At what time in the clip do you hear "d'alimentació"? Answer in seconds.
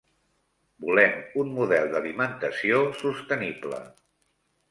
1.91-2.81